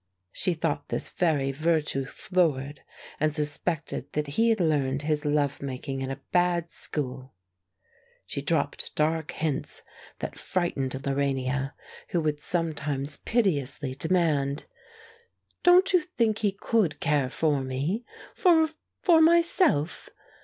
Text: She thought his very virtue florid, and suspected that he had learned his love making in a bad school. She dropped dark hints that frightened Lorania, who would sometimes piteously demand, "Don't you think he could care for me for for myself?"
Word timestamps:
She 0.31 0.55
thought 0.55 0.85
his 0.89 1.09
very 1.09 1.51
virtue 1.51 2.05
florid, 2.05 2.81
and 3.19 3.31
suspected 3.31 4.11
that 4.13 4.25
he 4.29 4.49
had 4.49 4.59
learned 4.59 5.03
his 5.03 5.25
love 5.25 5.61
making 5.61 6.01
in 6.01 6.09
a 6.09 6.21
bad 6.31 6.71
school. 6.71 7.35
She 8.25 8.41
dropped 8.41 8.95
dark 8.95 9.29
hints 9.29 9.83
that 10.17 10.39
frightened 10.39 10.93
Lorania, 11.05 11.73
who 12.09 12.21
would 12.21 12.39
sometimes 12.39 13.17
piteously 13.17 13.93
demand, 13.93 14.65
"Don't 15.61 15.93
you 15.93 15.99
think 16.01 16.39
he 16.39 16.51
could 16.51 16.99
care 16.99 17.29
for 17.29 17.61
me 17.63 18.03
for 18.33 18.69
for 19.03 19.21
myself?" 19.21 20.09